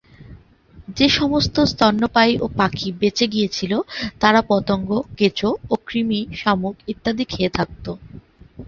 [0.97, 3.73] যে সমস্ত স্তন্যপায়ী ও পাখি বেঁচে গিয়েছিল,
[4.19, 4.89] তারা পতঙ্গ,
[5.17, 7.85] কেঁচো ও কৃমি, শামুক ইত্যাদি খেয়ে থাকত।